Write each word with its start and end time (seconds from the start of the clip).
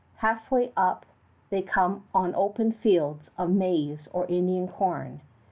Halfway 0.15 0.71
up 0.75 1.05
they 1.51 1.61
come 1.61 2.05
on 2.11 2.33
open 2.33 2.71
fields 2.71 3.29
of 3.37 3.51
maize 3.51 4.07
or 4.11 4.25
Indian 4.25 4.67
corn. 4.67 5.21